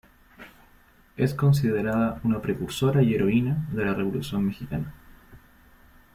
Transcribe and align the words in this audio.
Es 1.15 1.35
considerada 1.35 2.19
una 2.23 2.41
precursora 2.41 3.03
y 3.03 3.13
heroína 3.13 3.67
de 3.71 3.85
la 3.85 3.93
Revolución 3.93 4.43
Mexicana. 4.43 4.95